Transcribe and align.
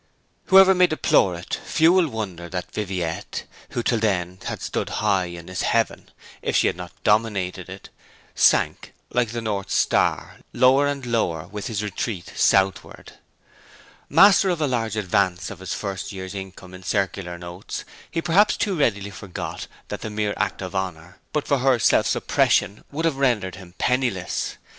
Whoever 0.45 0.73
may 0.73 0.87
deplore 0.87 1.35
it 1.35 1.59
few 1.63 1.93
will 1.93 2.07
wonder 2.07 2.49
that 2.49 2.71
Viviette, 2.73 3.43
who 3.69 3.83
till 3.83 3.99
then 3.99 4.39
had 4.47 4.59
stood 4.63 4.89
high 5.05 5.25
in 5.27 5.47
his 5.47 5.61
heaven, 5.61 6.09
if 6.41 6.55
she 6.55 6.65
had 6.65 6.75
not 6.75 6.91
dominated 7.03 7.69
it, 7.69 7.89
sank, 8.33 8.95
like 9.11 9.29
the 9.29 9.43
North 9.43 9.69
Star, 9.69 10.37
lower 10.53 10.87
and 10.87 11.05
lower 11.05 11.45
with 11.45 11.67
his 11.67 11.83
retreat 11.83 12.33
southward. 12.35 13.13
Master 14.09 14.49
of 14.49 14.59
a 14.59 14.65
large 14.65 14.95
advance 14.95 15.51
of 15.51 15.59
his 15.59 15.75
first 15.75 16.11
year's 16.11 16.33
income 16.33 16.73
in 16.73 16.81
circular 16.81 17.37
notes, 17.37 17.85
he 18.09 18.23
perhaps 18.23 18.57
too 18.57 18.75
readily 18.75 19.11
forgot 19.11 19.67
that 19.89 20.01
the 20.01 20.09
mere 20.09 20.33
act 20.35 20.63
of 20.63 20.73
honour, 20.73 21.19
but 21.31 21.47
for 21.47 21.59
her 21.59 21.77
self 21.77 22.07
suppression, 22.07 22.83
would 22.91 23.05
have 23.05 23.17
rendered 23.17 23.53
him 23.53 23.75
penniless. 23.77 24.55